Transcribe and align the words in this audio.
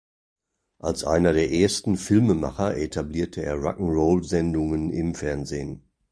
Als 0.79 1.03
einer 1.03 1.31
der 1.31 1.51
ersten 1.51 1.95
Filmemacher 1.95 2.75
etablierte 2.75 3.43
er 3.43 3.53
Rock’n’Roll-Sendungen 3.57 4.89
im 4.89 5.13
Fernsehen. 5.13 5.91